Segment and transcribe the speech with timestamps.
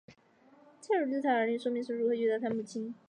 [0.07, 0.15] 泰德
[0.81, 2.95] 持续对他的儿女说明他是如何遇到他们的母亲。